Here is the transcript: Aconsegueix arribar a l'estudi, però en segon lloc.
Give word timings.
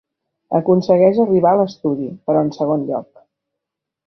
Aconsegueix 0.59 1.19
arribar 1.25 1.51
a 1.51 1.59
l'estudi, 1.59 2.09
però 2.31 2.43
en 2.47 2.51
segon 2.59 2.89
lloc. 2.89 3.25